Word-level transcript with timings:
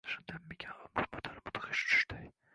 Shundanmikan 0.11 0.79
umrim 0.87 1.13
oʼtar 1.19 1.37
mudhish 1.45 1.85
tushday. 1.93 2.27